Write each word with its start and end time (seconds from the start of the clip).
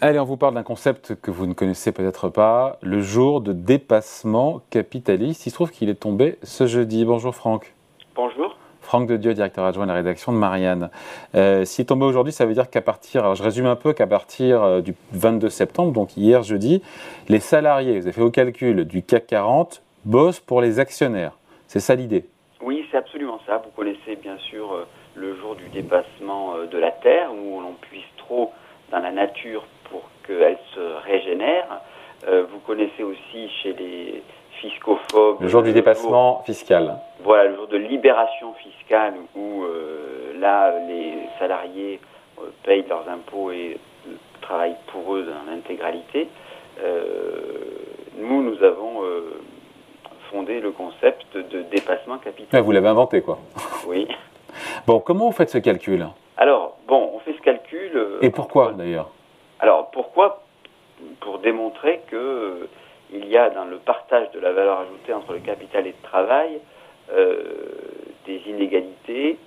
Allez, 0.00 0.20
on 0.20 0.24
vous 0.24 0.36
parle 0.36 0.54
d'un 0.54 0.62
concept 0.62 1.16
que 1.20 1.32
vous 1.32 1.46
ne 1.46 1.54
connaissez 1.54 1.90
peut-être 1.90 2.28
pas, 2.28 2.78
le 2.82 3.00
jour 3.00 3.40
de 3.40 3.52
dépassement 3.52 4.60
capitaliste. 4.70 5.44
Il 5.46 5.50
se 5.50 5.54
trouve 5.56 5.72
qu'il 5.72 5.88
est 5.88 5.96
tombé 5.96 6.38
ce 6.44 6.68
jeudi. 6.68 7.04
Bonjour 7.04 7.34
Franck. 7.34 7.74
Bonjour. 8.14 8.56
Franck 8.80 9.08
de 9.08 9.16
Dieu, 9.16 9.34
directeur 9.34 9.64
adjoint 9.64 9.86
de 9.86 9.88
la 9.88 9.96
rédaction 9.96 10.32
de 10.32 10.38
Marianne. 10.38 10.90
Euh, 11.34 11.64
S'il 11.64 11.82
est 11.82 11.86
tombé 11.86 12.04
aujourd'hui, 12.04 12.32
ça 12.32 12.46
veut 12.46 12.54
dire 12.54 12.70
qu'à 12.70 12.80
partir, 12.80 13.22
alors 13.22 13.34
je 13.34 13.42
résume 13.42 13.66
un 13.66 13.74
peu, 13.74 13.92
qu'à 13.92 14.06
partir 14.06 14.62
euh, 14.62 14.80
du 14.82 14.94
22 15.14 15.48
septembre, 15.48 15.90
donc 15.90 16.16
hier 16.16 16.44
jeudi, 16.44 16.80
les 17.28 17.40
salariés, 17.40 17.98
vous 17.98 18.06
avez 18.06 18.12
fait 18.12 18.22
au 18.22 18.30
calcul, 18.30 18.84
du 18.84 19.02
CAC 19.02 19.26
40 19.26 19.82
bossent 20.04 20.38
pour 20.40 20.60
les 20.60 20.78
actionnaires. 20.78 21.32
C'est 21.66 21.80
ça 21.80 21.96
l'idée? 21.96 22.24
Oui, 22.62 22.86
c'est 22.92 22.98
absolument 22.98 23.40
ça. 23.46 23.60
Vous 23.64 23.70
connaissez 23.74 24.14
bien 24.14 24.38
sûr 24.38 24.72
euh, 24.72 24.86
le 25.16 25.34
jour 25.36 25.56
du 25.56 25.68
dépassement 25.70 26.54
euh, 26.54 26.66
de 26.66 26.78
la 26.78 26.92
Terre, 26.92 27.30
où 27.34 27.60
l'on 27.60 27.74
puise 27.80 28.04
trop 28.16 28.52
dans 28.90 29.00
la 29.00 29.10
nature 29.10 29.64
pour 29.90 30.02
qu'elle 30.26 30.58
se 30.74 31.02
régénère. 31.04 31.80
Euh, 32.26 32.44
vous 32.50 32.58
connaissez 32.60 33.02
aussi 33.02 33.48
chez 33.62 33.72
les 33.74 34.22
fiscophobes... 34.60 35.40
Le 35.40 35.48
jour 35.48 35.62
du 35.62 35.72
dépassement 35.72 36.42
fiscal. 36.44 36.98
Voilà, 37.20 37.44
le 37.44 37.56
jour 37.56 37.68
de 37.68 37.76
libération 37.76 38.54
fiscale, 38.54 39.14
où 39.36 39.64
là, 40.38 40.72
les 40.88 41.14
salariés 41.38 42.00
payent 42.64 42.84
leurs 42.88 43.08
impôts 43.08 43.52
et 43.52 43.78
travaillent 44.40 44.76
pour 44.92 45.14
eux 45.14 45.24
dans 45.24 45.52
l'intégralité. 45.52 46.28
nous, 48.18 48.42
nous 48.42 48.62
avons 48.64 49.02
fondé 50.30 50.60
le 50.60 50.72
concept 50.72 51.36
de 51.36 51.62
dépassement 51.62 52.18
capital. 52.18 52.62
vous 52.62 52.72
l'avez 52.72 52.88
inventé, 52.88 53.22
quoi. 53.22 53.38
Oui. 53.86 54.08
Bon, 54.86 55.00
comment 55.00 55.26
vous 55.26 55.32
faites 55.32 55.50
ce 55.50 55.58
calcul? 55.58 56.06
Alors, 56.36 56.67
bon, 56.88 57.12
on 57.14 57.20
fait 57.20 57.34
ce 57.34 57.42
calcul. 57.42 57.92
Euh, 57.94 58.18
Et 58.22 58.30
pourquoi 58.30 58.72
d'ailleurs? 58.72 59.10
Alors, 59.60 59.90
pourquoi? 59.92 60.42
Pour 61.20 61.38
démontrer 61.38 62.00
que 62.08 62.16
euh, 62.16 62.68
il 63.12 63.28
y 63.28 63.36
a 63.36 63.50
dans 63.50 63.66
le 63.66 63.76
partage 63.76 64.30
de 64.32 64.40
la 64.40 64.52
valeur 64.52 64.80
ajoutée 64.80 65.12
entre 65.12 65.32
le 65.34 65.38
capital 65.38 65.86
et 65.86 65.90
le 65.90 66.08
travail 66.08 66.60
euh, 67.12 67.42
des 68.26 68.42
inégalités, 68.46 69.38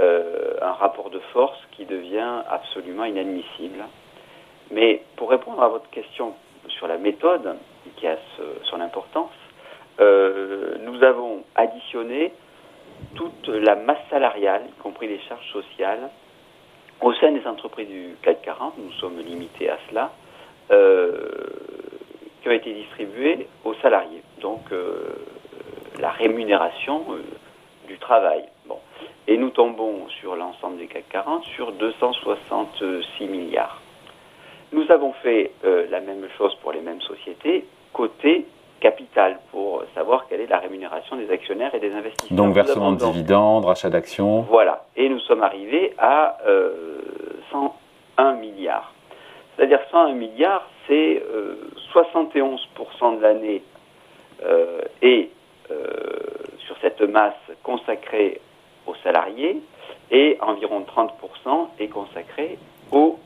un 0.00 0.72
rapport 0.74 1.10
de 1.10 1.18
force 1.32 1.58
qui 1.72 1.84
devient 1.84 2.42
absolument 2.48 3.04
inadmissible. 3.04 3.84
Mais 4.70 5.02
pour 5.16 5.28
répondre 5.28 5.60
à 5.60 5.68
votre 5.68 5.90
question 5.90 6.34
sur 6.68 6.86
la 6.86 6.98
méthode, 6.98 7.56
qui 7.96 8.06
a 8.06 8.16
son 8.70 8.80
importance, 8.80 9.32
nous 9.98 11.02
avons 11.02 11.42
additionné 11.56 12.32
toute 13.16 13.48
la 13.48 13.74
masse 13.74 14.04
salariale, 14.08 14.62
y 14.68 14.82
compris 14.82 15.08
les 15.08 15.18
charges 15.20 15.50
sociales, 15.52 16.10
au 17.00 17.12
sein 17.14 17.32
des 17.32 17.46
entreprises 17.46 17.88
du 17.88 18.16
CAC 18.22 18.42
40, 18.42 18.78
nous 18.78 18.92
sommes 18.92 19.18
limités 19.18 19.70
à 19.70 19.78
cela, 19.88 20.12
euh, 20.70 21.12
qui 22.42 22.48
ont 22.48 22.52
été 22.52 22.72
distribuées 22.72 23.46
aux 23.64 23.74
salariés. 23.74 24.22
Donc 24.40 24.60
euh, 24.72 25.16
la 26.00 26.10
rémunération 26.10 27.04
euh, 27.10 27.22
du 27.86 27.98
travail. 27.98 28.44
Bon. 28.66 28.78
Et 29.26 29.36
nous 29.36 29.50
tombons 29.50 30.08
sur 30.20 30.36
l'ensemble 30.36 30.78
des 30.78 30.86
CAC 30.86 31.08
40 31.10 31.44
sur 31.44 31.72
266 31.72 33.26
milliards. 33.26 33.80
Nous 34.72 34.90
avons 34.90 35.14
fait 35.14 35.52
la 35.62 36.00
même 36.00 36.28
chose 36.36 36.54
pour 36.56 36.72
les 36.72 36.82
mêmes 36.82 37.00
sociétés, 37.00 37.64
côté 37.94 38.44
capital 38.80 39.38
pour 39.50 39.82
savoir 39.94 40.26
quelle 40.28 40.40
est 40.40 40.46
la 40.46 40.58
rémunération 40.58 41.16
des 41.16 41.30
actionnaires 41.30 41.74
et 41.74 41.80
des 41.80 41.92
investisseurs. 41.92 42.36
Donc 42.36 42.54
versement 42.54 42.92
de 42.92 42.98
dividendes, 42.98 43.64
rachat 43.64 43.90
d'actions. 43.90 44.42
Voilà. 44.42 44.84
Et 44.96 45.08
nous 45.08 45.20
sommes 45.20 45.42
arrivés 45.42 45.94
à 45.98 46.38
101 47.50 47.70
euh, 48.24 48.36
milliards. 48.36 48.92
C'est-à-dire 49.56 49.80
101 49.90 50.12
milliards, 50.12 50.68
c'est 50.86 51.22
71% 51.92 52.58
euh, 53.02 53.16
de 53.16 53.22
l'année 53.22 53.62
euh, 54.44 54.80
et 55.02 55.30
sur 56.66 56.76
cette 56.80 57.02
masse 57.02 57.34
consacrée 57.62 58.40
aux 58.86 58.94
salariés 59.04 59.60
et 60.10 60.38
environ 60.40 60.80
30% 60.80 61.68
est 61.78 61.88
consacré 61.88 62.58
au, 62.90 63.18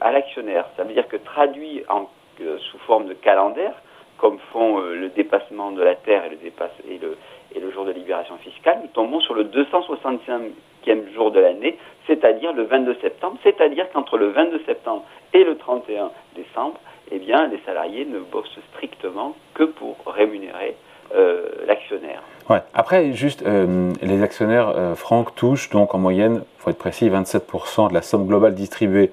à 0.00 0.10
l'actionnaire. 0.10 0.66
Ça 0.76 0.82
veut 0.82 0.94
dire 0.94 1.06
que 1.06 1.16
traduit 1.16 1.84
en, 1.88 2.08
sous 2.38 2.78
forme 2.78 3.06
de 3.06 3.14
calendaire, 3.14 3.74
comme 4.20 4.38
font 4.52 4.78
euh, 4.78 4.94
le 4.94 5.08
dépassement 5.08 5.72
de 5.72 5.82
la 5.82 5.94
Terre 5.94 6.24
et 6.24 6.98
le, 6.98 7.70
jour 7.72 7.84
de 7.84 7.92
libération 7.92 8.36
fiscale, 8.38 8.80
nous 8.82 8.88
tombons 8.88 9.20
sur 9.20 9.34
le 9.34 9.44
265e 9.44 11.14
jour 11.14 11.30
de 11.30 11.40
l'année, 11.40 11.78
c'est-à-dire 12.06 12.52
le 12.52 12.64
22 12.64 12.96
septembre, 13.00 13.36
c'est-à-dire 13.42 13.86
qu'entre 13.92 14.18
le 14.18 14.28
22 14.28 14.62
septembre 14.66 15.04
et 15.32 15.44
le 15.44 15.56
31 15.56 16.10
décembre, 16.36 16.78
eh 17.10 17.18
bien, 17.18 17.46
les 17.48 17.60
salariés 17.64 18.04
ne 18.04 18.18
bossent 18.18 18.58
strictement 18.74 19.34
que 19.54 19.64
pour 19.64 19.96
rémunérer 20.06 20.76
euh, 21.14 21.46
l'actionnaire. 21.66 22.22
Ouais. 22.48 22.60
Après, 22.74 23.12
juste, 23.12 23.42
euh, 23.46 23.92
les 24.02 24.22
actionnaires, 24.22 24.74
Franck, 24.96 25.34
touchent 25.34 25.70
donc 25.70 25.94
en 25.94 25.98
moyenne, 25.98 26.42
il 26.58 26.62
faut 26.62 26.70
être 26.70 26.78
précis, 26.78 27.08
27% 27.08 27.88
de 27.88 27.94
la 27.94 28.02
somme 28.02 28.26
globale 28.26 28.54
distribuée 28.54 29.10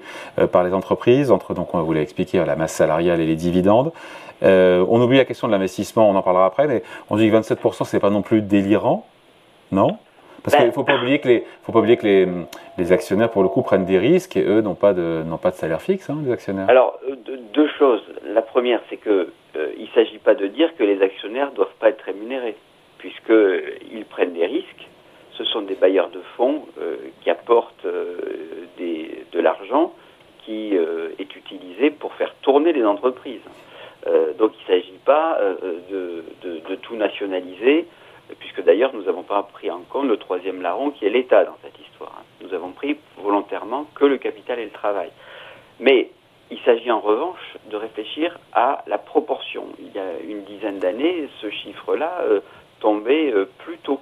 par 0.52 0.64
les 0.64 0.74
entreprises, 0.74 1.30
entre, 1.30 1.54
donc 1.54 1.74
on 1.74 1.82
vous 1.82 1.92
l'a 1.92 2.02
expliqué, 2.02 2.44
la 2.44 2.56
masse 2.56 2.74
salariale 2.74 3.20
et 3.20 3.26
les 3.26 3.36
dividendes. 3.36 3.92
Euh, 4.42 4.84
on 4.88 5.00
oublie 5.00 5.18
la 5.18 5.24
question 5.24 5.48
de 5.48 5.52
l'investissement, 5.52 6.08
on 6.08 6.14
en 6.14 6.22
parlera 6.22 6.46
après, 6.46 6.66
mais 6.66 6.82
on 7.10 7.16
dit 7.16 7.30
que 7.30 7.36
27%, 7.36 7.84
c'est 7.84 8.00
pas 8.00 8.10
non 8.10 8.22
plus 8.22 8.42
délirant, 8.42 9.06
non? 9.72 9.98
Parce 10.42 10.54
qu'il 10.56 10.64
ne 10.64 10.70
ben. 10.70 10.74
faut 10.74 10.84
pas 10.84 10.96
oublier 10.96 11.18
que, 11.18 11.28
les, 11.28 11.44
faut 11.62 11.72
pas 11.72 11.80
oublier 11.80 11.96
que 11.96 12.06
les, 12.06 12.28
les, 12.78 12.92
actionnaires, 12.92 13.30
pour 13.30 13.42
le 13.42 13.48
coup, 13.48 13.62
prennent 13.62 13.84
des 13.84 13.98
risques 13.98 14.36
et 14.36 14.44
eux 14.44 14.60
n'ont 14.60 14.76
pas 14.76 14.94
de, 14.94 15.22
n'ont 15.26 15.36
pas 15.36 15.50
de 15.50 15.56
salaire 15.56 15.82
fixe, 15.82 16.08
hein, 16.08 16.18
les 16.24 16.30
actionnaires. 16.30 16.70
Alors, 16.70 16.98
euh, 17.10 17.16
deux 17.52 17.68
choses. 17.78 18.02
La 18.24 18.42
première, 18.42 18.80
c'est 18.88 18.96
que 18.96 19.32
euh, 19.56 19.68
il 19.76 19.84
ne 19.84 19.88
s'agit 19.88 20.18
pas 20.18 20.34
de 20.34 20.46
dire 20.46 20.74
que 20.76 20.84
les 20.84 21.02
actionnaires 21.02 21.50
ne 21.50 21.56
doivent 21.56 21.74
pas 21.80 21.88
être 21.88 22.02
rémunérés, 22.02 22.56
puisqu'ils 22.98 24.04
prennent 24.04 24.32
des 24.32 24.46
risques. 24.46 24.88
Ce 25.32 25.44
sont 25.44 25.62
des 25.62 25.74
bailleurs 25.74 26.10
de 26.10 26.20
fonds 26.36 26.62
qui 27.22 27.30
apportent 27.30 27.86
des, 28.76 29.24
de 29.30 29.40
l'argent 29.40 29.92
qui 30.44 30.74
est 30.74 31.36
utilisé 31.36 31.90
pour 31.90 32.12
faire 32.14 32.34
tourner 32.42 32.72
les 32.72 32.84
entreprises. 32.84 33.42
Euh, 34.08 34.32
donc 34.34 34.52
il 34.56 34.72
ne 34.72 34.80
s'agit 34.80 34.98
pas 35.04 35.38
euh, 35.40 35.54
de, 35.90 36.74
tout 36.76 36.96
nationaliser, 36.96 37.86
puisque 38.38 38.62
d'ailleurs 38.62 38.94
nous 38.94 39.02
n'avons 39.02 39.22
pas 39.22 39.42
pris 39.42 39.70
en 39.70 39.80
compte 39.80 40.06
le 40.06 40.16
troisième 40.16 40.62
larron 40.62 40.90
qui 40.90 41.04
est 41.06 41.10
l'État 41.10 41.44
dans 41.44 41.56
cette 41.62 41.78
histoire. 41.78 42.14
Hein. 42.18 42.24
Nous 42.40 42.54
avons 42.54 42.70
pris 42.70 42.96
volontairement 43.18 43.86
que 43.94 44.04
le 44.04 44.16
capital 44.18 44.58
et 44.58 44.64
le 44.64 44.70
travail. 44.70 45.10
Mais 45.80 46.10
il 46.50 46.58
s'agit 46.60 46.90
en 46.90 47.00
revanche 47.00 47.56
de 47.70 47.76
réfléchir 47.76 48.38
à 48.52 48.82
la 48.86 48.96
proportion. 48.98 49.66
Il 49.78 49.92
y 49.92 49.98
a 49.98 50.18
une 50.26 50.44
dizaine 50.44 50.78
d'années, 50.78 51.28
ce 51.40 51.50
chiffre-là 51.50 52.20
euh, 52.22 52.40
tombait 52.80 53.34
plus 53.58 53.78
tôt. 53.78 54.00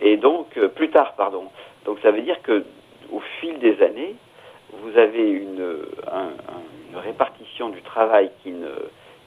et 0.00 0.16
donc, 0.16 0.58
plus 0.74 0.90
tard, 0.90 1.14
pardon. 1.16 1.44
Donc 1.84 1.98
ça 2.02 2.10
veut 2.10 2.22
dire 2.22 2.40
que 2.42 2.64
au 3.12 3.20
fil 3.40 3.58
des 3.58 3.80
années, 3.82 4.14
vous 4.72 4.96
avez 4.96 5.30
une, 5.30 5.76
une 6.92 6.98
répartition 6.98 7.31
du 7.68 7.82
travail 7.82 8.30
qui, 8.42 8.50
ne, 8.50 8.68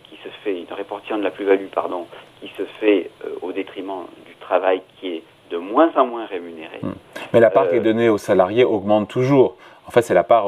qui 0.04 0.16
se 0.24 0.30
fait, 0.44 0.60
une 0.60 0.74
répartition 0.74 1.18
de 1.18 1.24
la 1.24 1.32
plus-value, 1.32 1.68
pardon, 1.74 2.06
qui 2.40 2.50
se 2.58 2.64
fait 2.80 3.10
euh, 3.26 3.30
au 3.42 3.52
détriment 3.52 4.06
du 4.26 4.36
travail 4.36 4.82
qui 5.00 5.08
est 5.08 5.24
de 5.52 5.58
moins 5.58 5.92
en 5.96 6.06
moins 6.06 6.26
rémunéré. 6.26 6.80
Hmm. 6.82 6.94
Mais 7.34 7.40
la 7.40 7.50
part 7.50 7.70
qui 7.70 7.76
est 7.76 7.80
euh, 7.80 7.84
donnée 7.84 8.10
aux 8.10 8.18
salariés 8.18 8.64
augmente 8.64 9.10
toujours. 9.10 9.56
En 9.88 9.92
fait, 9.92 10.02
c'est 10.02 10.16
la 10.16 10.24
part 10.24 10.48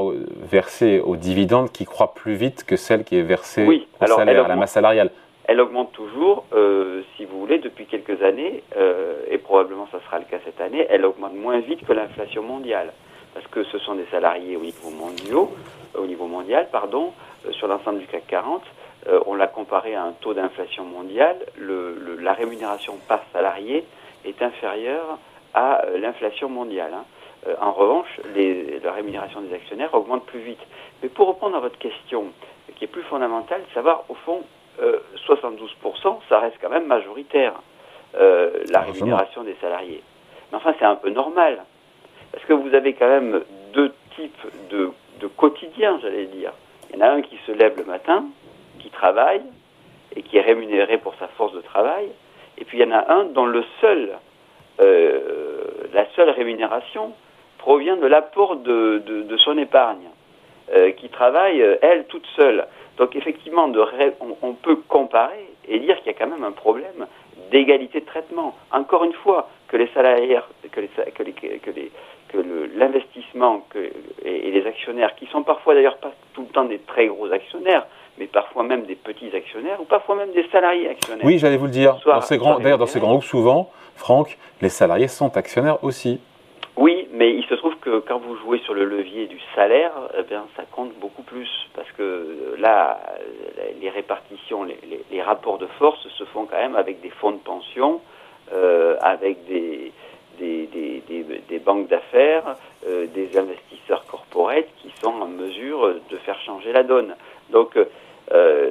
versée 0.50 1.00
aux 1.00 1.16
dividendes 1.16 1.72
qui 1.72 1.86
croît 1.86 2.16
plus 2.16 2.34
vite 2.34 2.64
que 2.64 2.76
celle 2.76 3.04
qui 3.04 3.18
est 3.18 3.22
versée 3.22 3.68
au 4.02 4.06
salaire, 4.08 4.46
à 4.46 4.48
la 4.48 4.56
masse 4.56 4.72
salariale. 4.72 5.12
Elle 5.46 5.62
augmente 5.62 5.92
toujours, 5.92 6.46
euh, 6.54 7.04
si 7.16 7.26
vous 7.26 7.40
voulez, 7.40 7.60
depuis 7.60 7.86
quelques 7.86 8.24
années, 8.24 8.64
et 9.30 9.38
probablement 9.38 9.88
ça 9.92 10.00
sera 10.06 10.18
le 10.18 10.26
cas 10.26 10.38
cette 10.44 10.60
année, 10.60 10.88
elle 10.90 11.06
augmente 11.06 11.36
moins 11.36 11.60
vite 11.60 11.86
que 11.86 11.94
l'inflation 11.94 12.42
mondiale 12.42 12.92
parce 13.38 13.48
que 13.52 13.64
ce 13.66 13.78
sont 13.78 13.94
des 13.94 14.08
salariés 14.10 14.58
au 14.58 14.62
niveau, 14.62 14.90
mondial, 14.90 15.48
au 15.98 16.06
niveau 16.06 16.28
mondial, 16.28 16.68
pardon, 16.72 17.14
euh, 17.46 17.52
sur 17.54 17.68
l'ensemble 17.68 18.00
du 18.00 18.08
CAC 18.08 18.28
40. 18.28 18.64
Euh, 19.08 19.20
on 19.26 19.36
l'a 19.36 19.48
comparé 19.48 19.96
à 19.96 20.04
un 20.04 20.12
taux 20.14 20.34
d'inflation 20.34 20.84
mondial. 20.84 21.38
la 21.60 22.34
rémunération 22.34 22.98
par 23.08 23.22
salarié 23.34 23.86
est 24.26 24.42
inférieure 24.42 25.18
à 25.54 25.86
euh, 25.86 25.98
l'inflation 25.98 26.50
mondiale. 26.50 26.92
Hein. 26.94 27.06
en 27.62 27.72
revanche, 27.72 28.08
la 28.36 28.92
rémunération 28.92 29.42
des 29.42 29.54
actionnaires 29.54 29.94
augmente 29.94 30.26
plus 30.26 30.40
vite. 30.40 30.60
Mais 31.02 31.10
pour 31.10 31.30
répondre 31.30 31.56
à 31.56 31.60
votre 31.60 31.78
question, 31.78 32.26
qui 32.76 32.86
est 32.86 32.88
plus 32.88 33.04
fondamentale, 33.04 33.62
savoir 33.74 34.04
au 34.10 34.16
fond, 34.16 34.44
72%, 35.28 36.20
ça 36.30 36.40
reste 36.40 36.58
quand 36.62 36.70
même 36.70 36.86
majoritaire, 36.86 37.54
la 38.14 38.82
rémunération 38.82 39.44
des 39.44 39.56
salariés. 39.62 40.04
Mais 40.52 40.58
enfin, 40.58 40.74
c'est 40.78 40.86
un 40.86 40.96
peu 40.96 41.10
normal. 41.10 41.64
Parce 42.32 42.44
que 42.46 42.54
vous 42.54 42.74
avez 42.74 42.94
quand 42.94 43.08
même 43.08 43.42
deux 43.74 43.94
types 44.16 44.70
de, 44.70 44.92
de 45.20 45.28
quotidien, 45.28 46.00
j'allais 46.02 46.26
dire. 46.26 46.52
Il 46.90 46.98
y 46.98 47.02
en 47.02 47.06
a 47.06 47.10
un 47.12 47.22
qui 47.22 47.38
se 47.46 47.52
lève 47.52 47.78
le 47.78 47.86
matin, 47.86 48.26
qui 48.80 48.90
travaille, 48.90 49.44
et 50.16 50.22
qui 50.24 50.38
est 50.38 50.42
rémunéré 50.42 50.98
pour 50.98 51.16
sa 51.16 51.28
force 51.30 51.54
de 51.54 51.62
travail. 51.62 52.08
Et 52.58 52.66
puis 52.66 52.80
il 52.80 52.82
y 52.82 52.88
en 52.88 52.96
a 52.96 53.12
un 53.12 53.26
dont 53.26 53.46
le 53.46 53.64
seul, 53.82 54.18
euh, 54.80 55.20
la 55.94 56.06
seule 56.16 56.30
rémunération 56.30 57.14
provient 57.58 57.98
de 57.98 58.08
l'apport 58.08 58.56
de, 58.58 59.04
de, 59.06 59.38
son 59.38 59.58
épargne. 59.58 60.10
qui 60.98 61.10
travaille, 61.10 61.60
elle, 61.82 62.06
toute 62.06 62.26
seule. 62.36 62.68
Donc 62.98 63.16
effectivement, 63.16 63.68
de 63.68 63.84
on, 64.42 64.54
peut 64.54 64.78
comparer 64.88 65.48
et 65.68 65.80
dire 65.80 65.98
qu'il 65.98 66.08
y 66.08 66.16
a 66.16 66.18
quand 66.18 66.28
même 66.28 66.44
un 66.44 66.52
problème 66.52 67.08
d'égalité 67.52 68.02
de 68.02 68.06
traitement. 68.06 68.56
Encore 68.72 69.04
une 69.04 69.14
fois, 69.14 69.50
que 69.68 69.78
les 69.78 69.88
salariés, 69.94 70.40
que 70.72 70.82
les, 70.82 70.88
que 70.88 71.24
les, 71.24 71.34
que 71.34 71.72
les 71.72 71.92
que 72.30 72.38
et, 74.26 74.52
les 74.52 74.66
actionnaires, 74.66 75.16
qui 75.16 75.28
sont 75.28 75.44
parfois 75.44 75.74
d'ailleurs 75.74 75.98
pas 75.98 76.12
tout 76.34 76.42
le 76.42 76.48
temps 76.48 76.66
des 76.66 76.80
très 76.80 77.08
gros 77.08 77.32
actionnaires, 77.32 77.86
mais 78.18 78.26
parfois 78.26 78.64
même 78.64 78.84
des 78.86 78.96
petits 78.96 79.36
actionnaires, 79.36 79.80
ou 79.80 79.86
parfois 79.86 80.16
même 80.16 80.32
des 80.32 80.48
salariés 80.52 80.90
actionnaires. 80.90 81.26
Oui, 81.26 81.38
j'allais 81.38 81.58
vous 81.58 81.66
le 81.66 81.72
dire. 81.72 81.98
dans 82.06 82.22
ces 82.22 82.38
grands, 82.38 82.60
d'ailleurs, 82.60 82.78
dans 82.78 82.86
ces 82.86 83.00
grands 83.00 83.12
groupes, 83.12 83.24
souvent, 83.24 83.72
Franck, 83.96 84.38
les 84.62 84.70
salariés 84.70 85.08
sont 85.08 85.38
actionnaires 85.38 85.84
aussi. 85.84 86.20
Oui, 86.78 87.08
mais 87.12 87.34
il 87.34 87.44
se 87.46 87.56
trouve 87.56 87.76
que 87.78 88.00
quand 88.00 88.20
vous 88.20 88.36
jouez 88.38 88.60
sur 88.60 88.76
le 88.76 88.86
levier 88.86 89.26
du 89.26 89.40
salaire, 89.56 89.92
eh 90.18 90.22
bien, 90.22 90.46
ça 90.56 90.64
compte 90.72 90.94
beaucoup 91.02 91.24
plus. 91.24 91.50
Parce 91.74 91.92
que 91.98 92.56
là, 92.60 93.00
les 93.82 93.90
répartitions, 93.90 94.64
les, 94.64 95.22
rapports 95.24 95.58
de 95.58 95.66
force 95.80 96.08
se 96.08 96.24
font 96.26 96.46
quand 96.46 96.58
même 96.58 96.76
avec 96.76 97.02
des 97.02 97.10
fonds 97.10 97.32
de 97.32 97.38
pension, 97.38 98.00
euh, 98.54 98.96
avec 99.02 99.44
des, 99.48 99.92
des, 100.38 101.60
banques 101.66 101.88
d'affaires, 101.88 102.56
euh, 102.88 103.08
des 103.08 103.38
investisseurs 103.38 104.06
corporels 104.06 104.66
qui 104.82 104.92
sont 105.02 105.14
en 105.22 105.28
mesure 105.28 105.96
de 106.10 106.18
faire 106.18 106.40
changer 106.42 106.72
la 106.72 106.84
donne. 106.84 107.16
Donc, 107.50 107.78
euh, 108.32 108.70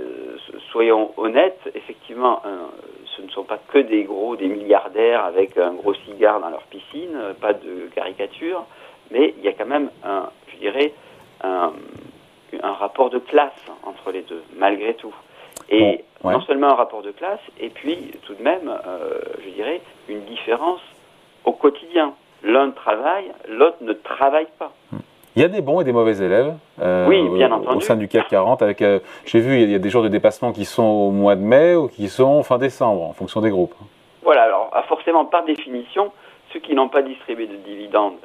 soyons 0.71 1.13
honnêtes, 1.17 1.61
effectivement, 1.75 2.43
ce 3.17 3.23
ne 3.23 3.29
sont 3.29 3.45
pas 3.45 3.59
que 3.59 3.79
des 3.79 4.05
gros, 4.05 4.37
des 4.37 4.49
milliardaires 4.49 5.25
avec 5.25 5.57
un 5.57 5.73
gros 5.73 5.95
cigare 5.95 6.41
dans 6.41 6.51
leur 6.51 6.63
piscine, 6.65 7.17
pas 7.41 7.55
de 7.55 7.89
caricature, 7.95 8.65
mais 9.11 9.35
il 9.39 9.45
y 9.45 9.49
a 9.49 9.53
quand 9.53 9.67
même 9.67 9.91
un, 10.05 10.29
je 10.53 10.57
dirais, 10.59 10.93
un, 11.43 11.73
rapport 12.63 13.11
de 13.11 13.19
classe 13.19 13.53
entre 13.85 14.11
les 14.13 14.23
deux, 14.23 14.43
malgré 14.57 14.95
tout. 14.95 15.15
Et 15.69 16.05
non 16.25 16.41
seulement 16.43 16.69
un 16.69 16.75
rapport 16.75 17.03
de 17.03 17.11
classe, 17.11 17.41
et 17.59 17.71
puis 17.71 18.13
tout 18.25 18.35
de 18.35 18.43
même, 18.43 18.69
euh, 18.69 19.21
je 19.45 19.51
dirais, 19.51 19.81
une 20.09 20.23
différence 20.25 20.81
au 21.47 21.53
quotidien. 21.53 22.13
L'un 22.43 22.71
travaille, 22.71 23.33
l'autre 23.49 23.79
ne 23.81 23.93
travaille 23.95 24.49
pas. 24.59 24.73
Il 25.35 25.43
y 25.43 25.45
a 25.45 25.49
des 25.49 25.61
bons 25.61 25.81
et 25.81 25.85
des 25.85 25.93
mauvais 25.93 26.17
élèves 26.19 26.55
euh, 26.81 27.07
oui, 27.07 27.29
bien 27.29 27.53
entendu. 27.53 27.77
au 27.77 27.81
sein 27.81 27.97
du 27.97 28.09
CAC 28.09 28.29
40. 28.29 28.63
Avec, 28.63 28.83
euh, 28.83 29.01
j'ai 29.27 29.41
vu, 29.41 29.61
il 29.61 29.71
y 29.71 29.75
a 29.75 29.79
des 29.79 29.91
jours 29.91 30.03
de 30.03 30.09
dépassement 30.09 30.53
qui 30.53 30.65
sont 30.65 30.83
au 30.83 31.11
mois 31.11 31.37
de 31.37 31.43
mai 31.43 31.75
ou 31.75 31.89
qui 31.89 32.09
sont 32.09 32.43
fin 32.43 32.59
décembre, 32.59 33.03
en 33.03 33.13
fonction 33.13 33.41
des 33.41 33.51
groupes. 33.51 33.75
Voilà, 34.23 34.45
alors 34.45 34.71
ah, 34.73 34.83
forcément, 34.85 35.25
par 35.25 35.45
définition, 35.45 36.13
ceux 36.53 36.61
qui 36.61 36.75
n'ont 36.75 36.89
pas 36.89 37.03
distribué 37.03 37.47
de 37.47 37.57
dividendes 37.57 38.17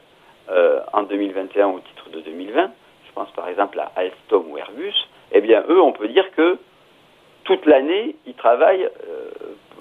euh, 0.52 0.80
en 0.94 1.04
2021 1.04 1.68
au 1.68 1.80
titre 1.80 2.10
de 2.14 2.22
2020, 2.22 2.72
je 3.08 3.12
pense 3.14 3.30
par 3.32 3.48
exemple 3.50 3.80
à 3.80 3.92
Alstom 3.98 4.46
ou 4.50 4.58
Airbus, 4.58 4.96
eh 5.34 5.42
bien 5.42 5.64
eux, 5.68 5.82
on 5.82 5.92
peut 5.92 6.08
dire 6.08 6.26
que 6.32 6.58
toute 7.44 7.66
l'année, 7.66 8.16
ils 8.26 8.36
travaillent, 8.36 8.88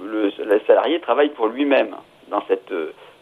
le, 0.02 0.32
le, 0.44 0.60
salarié 0.66 0.98
travaille 0.98 1.28
pour 1.28 1.46
lui-même 1.46 1.94
dans 2.28 2.42
cette, 2.48 2.72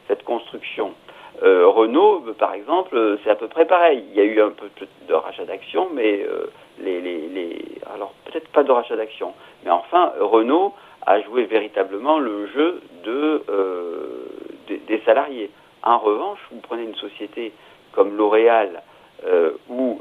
cette 0.08 0.24
construction. 0.24 0.94
Euh, 1.42 1.68
Renault, 1.68 2.24
par 2.36 2.54
exemple, 2.54 2.96
euh, 2.96 3.16
c'est 3.22 3.30
à 3.30 3.36
peu 3.36 3.46
près 3.46 3.64
pareil. 3.64 4.04
Il 4.10 4.16
y 4.16 4.20
a 4.20 4.24
eu 4.24 4.40
un 4.40 4.50
peu 4.50 4.68
de 5.06 5.14
rachat 5.14 5.44
d'actions, 5.44 5.88
mais 5.92 6.24
euh, 6.24 6.50
les, 6.80 7.00
les, 7.00 7.28
les, 7.28 7.64
alors 7.94 8.12
peut-être 8.24 8.48
pas 8.48 8.64
de 8.64 8.72
rachat 8.72 8.96
d'actions, 8.96 9.34
mais 9.64 9.70
enfin 9.70 10.12
Renault 10.20 10.74
a 11.06 11.20
joué 11.20 11.44
véritablement 11.44 12.18
le 12.18 12.48
jeu 12.48 12.80
de, 13.04 13.42
des, 14.66 15.00
salariés. 15.06 15.50
En 15.82 15.98
revanche, 15.98 16.38
vous 16.50 16.60
prenez 16.60 16.82
une 16.82 16.96
société 16.96 17.52
comme 17.92 18.16
L'Oréal, 18.16 18.82
où 19.70 20.00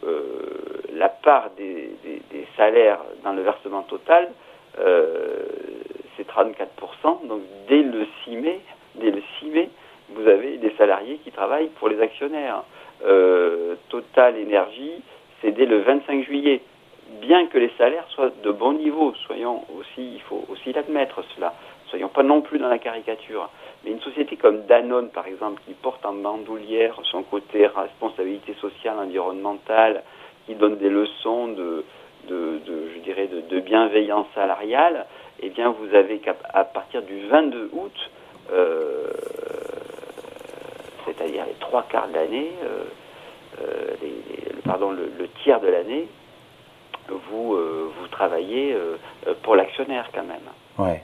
la 0.93 1.07
part 1.07 1.51
des, 1.55 1.91
des, 2.03 2.47
salaires 2.57 2.99
dans 3.23 3.31
le 3.31 3.41
versement 3.43 3.83
total, 3.83 4.29
c'est 4.75 6.27
34%, 6.27 7.27
donc 7.27 7.41
dès 7.69 7.83
le 7.83 8.05
6 8.25 8.35
mai, 8.35 8.59
dès 8.95 9.11
le 9.11 9.21
6 9.39 9.45
mai, 9.45 9.69
vous 10.17 10.27
avez 10.27 10.57
des 10.57 10.71
salariés 10.77 11.19
qui 11.23 11.31
travaillent 11.31 11.69
pour 11.79 11.89
les 11.89 12.01
actionnaires. 12.01 12.63
Euh, 13.05 13.75
Total 13.89 14.37
Énergie, 14.37 15.03
c'est 15.41 15.51
dès 15.51 15.65
le 15.65 15.79
25 15.81 16.25
juillet. 16.25 16.61
Bien 17.21 17.47
que 17.47 17.57
les 17.57 17.71
salaires 17.77 18.05
soient 18.09 18.31
de 18.43 18.51
bon 18.51 18.73
niveau, 18.73 19.13
soyons 19.27 19.63
aussi, 19.77 20.15
il 20.15 20.21
faut 20.21 20.43
aussi 20.49 20.73
l'admettre 20.73 21.23
cela, 21.35 21.53
soyons 21.89 22.09
pas 22.09 22.23
non 22.23 22.41
plus 22.41 22.59
dans 22.59 22.67
la 22.67 22.79
caricature. 22.79 23.49
Mais 23.83 23.91
une 23.91 24.01
société 24.01 24.35
comme 24.35 24.65
Danone, 24.65 25.09
par 25.09 25.27
exemple, 25.27 25.61
qui 25.65 25.73
porte 25.73 26.05
en 26.05 26.13
bandoulière 26.13 26.99
son 27.03 27.23
côté 27.23 27.67
responsabilité 27.67 28.55
sociale, 28.55 28.97
environnementale, 28.99 30.03
qui 30.45 30.55
donne 30.55 30.77
des 30.77 30.89
leçons 30.89 31.49
de, 31.49 31.85
je 32.27 32.99
dirais, 33.03 33.27
de, 33.27 33.59
bienveillance 33.59 34.27
salariale, 34.35 35.05
eh 35.41 35.49
bien, 35.49 35.69
vous 35.69 35.95
avez 35.95 36.17
qu'à 36.17 36.33
partir 36.33 37.03
du 37.03 37.27
22 37.27 37.69
août, 37.73 38.09
euh, 38.51 39.11
c'est-à-dire 41.07 41.45
les 41.47 41.55
trois 41.59 41.83
quarts 41.89 42.07
de 42.09 42.13
l'année, 42.13 42.51
euh, 42.63 42.83
euh, 43.61 43.95
pardon, 44.65 44.91
le, 44.91 45.27
tiers 45.43 45.59
de 45.61 45.67
l'année, 45.67 46.07
vous, 47.09 47.53
euh, 47.53 47.89
vous 47.99 48.07
travaillez 48.09 48.75
pour 49.43 49.55
l'actionnaire 49.55 50.09
quand 50.13 50.23
même. 50.23 50.37
Ouais, 50.77 51.01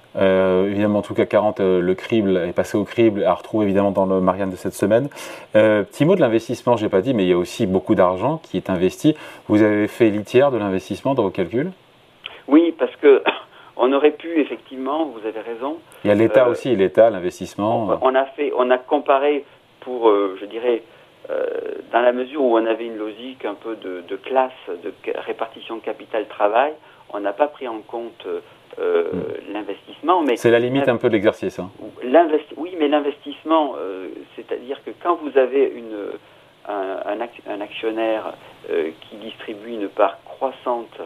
évidemment, 0.67 0.99
en 0.99 1.01
tout 1.01 1.15
cas, 1.15 1.25
40, 1.25 1.59
le 1.59 1.93
crible 1.95 2.37
est 2.37 2.53
passé 2.53 2.77
au 2.77 2.83
crible, 2.83 3.23
à 3.23 3.33
retrouver 3.33 3.65
évidemment 3.65 3.91
dans 3.91 4.05
le 4.05 4.19
Marianne 4.19 4.51
de 4.51 4.55
cette 4.55 4.75
semaine. 4.75 5.09
petit 5.53 6.05
mot 6.05 6.15
de 6.15 6.21
l'investissement, 6.21 6.75
j'ai 6.75 6.89
pas 6.89 7.01
dit, 7.01 7.13
mais 7.13 7.23
il 7.23 7.29
y 7.29 7.33
a 7.33 7.37
aussi 7.37 7.65
beaucoup 7.65 7.95
d'argent 7.95 8.37
qui 8.43 8.57
est 8.57 8.69
investi. 8.69 9.15
Vous 9.47 9.63
avez 9.63 9.87
fait 9.87 10.09
litière 10.09 10.51
de 10.51 10.57
l'investissement 10.57 11.15
dans 11.15 11.23
vos 11.23 11.31
calculs? 11.31 11.71
Oui, 12.47 12.75
parce 12.77 12.95
que 12.97 13.23
on 13.77 13.91
aurait 13.93 14.11
pu 14.11 14.39
effectivement, 14.39 15.05
vous 15.05 15.25
avez 15.25 15.39
raison. 15.39 15.77
Il 16.03 16.09
y 16.09 16.11
a 16.11 16.15
l'État 16.15 16.49
aussi, 16.49 16.75
l'État, 16.75 17.09
l'investissement. 17.09 17.97
On 18.01 18.13
a 18.13 18.25
fait, 18.25 18.51
on 18.55 18.69
a 18.69 18.77
comparé 18.77 19.45
pour, 19.83 20.09
euh, 20.09 20.37
je 20.39 20.45
dirais, 20.45 20.83
euh, 21.29 21.45
dans 21.91 22.01
la 22.01 22.11
mesure 22.11 22.41
où 22.41 22.57
on 22.57 22.65
avait 22.65 22.85
une 22.85 22.97
logique 22.97 23.45
un 23.45 23.53
peu 23.53 23.75
de, 23.75 24.15
classe, 24.17 24.51
de 24.67 24.93
répartition 25.25 25.77
de 25.77 25.81
capital-travail, 25.81 26.73
on 27.09 27.19
n'a 27.19 27.33
pas 27.33 27.47
pris 27.47 27.67
en 27.67 27.79
compte 27.79 28.25
euh, 28.25 29.11
hmm. 29.11 29.53
l'investissement. 29.53 30.21
Mais 30.23 30.35
c'est 30.35 30.51
la 30.51 30.59
limite 30.59 30.87
un 30.89 30.97
peu 30.97 31.09
de 31.09 31.13
l'exercice. 31.13 31.59
Hein. 31.59 31.69
Oui, 32.57 32.75
mais 32.79 32.87
l'investissement, 32.87 33.75
c'est-à-dire 34.35 34.83
que 34.83 34.91
quand 35.01 35.15
vous 35.15 35.37
avez 35.37 35.71
une, 35.75 35.97
un, 36.67 37.19
un, 37.47 37.61
actionnaire 37.61 38.33
qui 38.67 39.15
distribue 39.17 39.71
une 39.71 39.89
part 39.89 40.17
croissante 40.25 40.99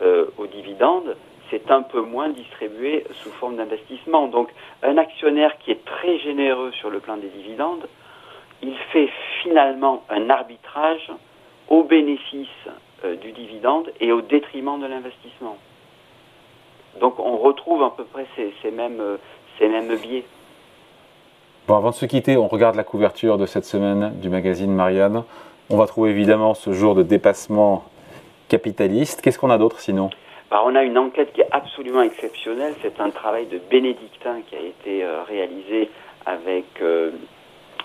aux 0.00 0.46
dividendes, 0.46 1.16
c'est 1.50 1.70
un 1.70 1.82
peu 1.82 2.00
moins 2.00 2.30
distribué 2.30 3.04
sous 3.12 3.30
forme 3.30 3.56
d'investissement. 3.56 4.26
Donc 4.26 4.48
un 4.82 4.96
actionnaire 4.98 5.56
qui 5.58 5.70
est 5.70 5.84
très 5.84 6.18
généreux 6.18 6.72
sur 6.72 6.90
le 6.90 6.98
plan 6.98 7.16
des 7.18 7.28
dividendes, 7.28 7.86
il 8.62 8.76
fait 8.92 9.08
finalement 9.42 10.02
un 10.08 10.30
arbitrage 10.30 11.10
au 11.68 11.82
bénéfice 11.82 12.48
euh, 13.04 13.16
du 13.16 13.32
dividende 13.32 13.92
et 14.00 14.12
au 14.12 14.20
détriment 14.20 14.80
de 14.80 14.86
l'investissement. 14.86 15.56
Donc 17.00 17.18
on 17.18 17.36
retrouve 17.36 17.82
à 17.82 17.90
peu 17.90 18.04
près 18.04 18.26
ces, 18.36 18.70
mêmes, 18.70 19.00
euh, 19.00 19.16
ces 19.58 19.68
mêmes 19.68 19.96
biais. 19.96 20.24
Bon, 21.66 21.76
avant 21.76 21.90
de 21.90 21.94
se 21.94 22.06
quitter, 22.06 22.36
on 22.36 22.48
regarde 22.48 22.76
la 22.76 22.84
couverture 22.84 23.38
de 23.38 23.46
cette 23.46 23.64
semaine 23.64 24.12
du 24.20 24.28
magazine 24.28 24.72
Marianne. 24.72 25.24
On 25.70 25.76
va 25.76 25.86
trouver 25.86 26.10
évidemment 26.10 26.54
ce 26.54 26.72
jour 26.72 26.94
de 26.94 27.02
dépassement 27.02 27.84
capitaliste. 28.48 29.22
Qu'est-ce 29.22 29.38
qu'on 29.38 29.50
a 29.50 29.58
d'autre 29.58 29.80
sinon? 29.80 30.10
Bah, 30.50 30.62
On 30.66 30.74
a 30.74 30.82
une 30.82 30.98
enquête 30.98 31.32
qui 31.32 31.40
est 31.40 31.48
absolument 31.50 32.02
exceptionnelle. 32.02 32.74
C'est 32.82 33.00
un 33.00 33.10
travail 33.10 33.46
de 33.46 33.58
bénédictin 33.70 34.42
qui 34.48 34.56
a 34.56 34.60
été 34.60 35.02
euh, 35.02 35.22
réalisé 35.22 35.88
avec 36.26 36.66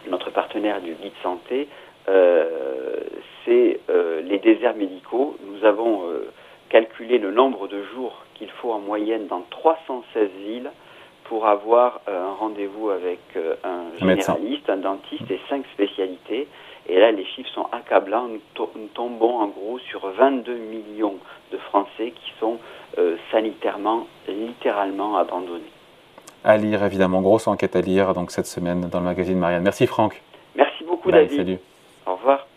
notre 0.07 0.31
partenaire 0.31 0.81
du 0.81 0.93
guide 0.93 1.13
santé, 1.23 1.67
euh, 2.09 3.01
c'est 3.43 3.79
euh, 3.89 4.21
les 4.21 4.39
déserts 4.39 4.75
médicaux. 4.75 5.35
Nous 5.45 5.65
avons 5.65 6.09
euh, 6.09 6.31
calculé 6.69 7.17
le 7.17 7.31
nombre 7.31 7.67
de 7.67 7.83
jours 7.93 8.23
qu'il 8.35 8.49
faut 8.49 8.71
en 8.71 8.79
moyenne 8.79 9.27
dans 9.27 9.41
316 9.49 10.29
villes 10.45 10.71
pour 11.25 11.47
avoir 11.47 11.99
un 12.07 12.31
rendez-vous 12.39 12.89
avec 12.89 13.19
un 13.65 13.97
généraliste, 13.99 14.69
un 14.69 14.77
dentiste 14.77 15.29
et 15.29 15.41
cinq 15.49 15.65
spécialités. 15.73 16.47
Et 16.87 16.97
là, 16.97 17.11
les 17.11 17.25
chiffres 17.25 17.49
sont 17.49 17.67
accablants. 17.73 18.29
Nous, 18.29 18.87
tombons 18.93 19.39
en 19.39 19.47
gros 19.47 19.77
sur 19.77 20.07
22 20.07 20.55
millions 20.55 21.17
de 21.51 21.57
Français 21.57 22.11
qui 22.11 22.31
sont 22.39 22.59
sanitairement, 23.29 24.07
littéralement 24.29 25.17
abandonnés 25.17 25.65
à 26.47 26.55
lire, 26.57 26.83
évidemment. 26.83 27.21
Grosse 27.21 27.47
enquête 27.47 27.75
à 27.75 27.81
lire 27.81 28.13
donc 28.13 28.31
cette 28.31 28.47
semaine 28.47 28.81
dans 28.89 28.99
le 28.99 29.05
magazine 29.05 29.37
Marianne. 29.37 29.63
Merci 29.63 29.85
Franck. 29.85 30.21
Merci 30.55 30.85
beaucoup 30.85 31.11
David. 31.11 31.37
Salut. 31.37 31.57
Au 32.05 32.15
revoir. 32.15 32.47